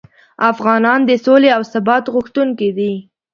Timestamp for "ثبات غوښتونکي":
1.71-2.69